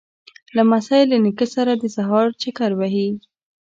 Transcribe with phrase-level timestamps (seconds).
[0.55, 3.09] لمسی له نیکه سره د سهار چکر وهي.